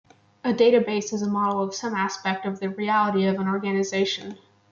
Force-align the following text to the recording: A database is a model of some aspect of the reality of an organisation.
A 0.43 0.51
database 0.51 1.13
is 1.13 1.21
a 1.21 1.29
model 1.29 1.61
of 1.61 1.75
some 1.75 1.93
aspect 1.93 2.47
of 2.47 2.59
the 2.59 2.69
reality 2.71 3.27
of 3.27 3.39
an 3.39 3.47
organisation. 3.47 4.35